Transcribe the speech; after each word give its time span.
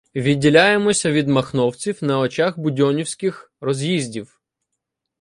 Відділяємося 0.15 1.11
від 1.11 1.27
махновців 1.27 1.97
на 2.03 2.19
очах 2.19 2.59
будьонівських 2.59 3.53
роз'їздів. 3.61 4.41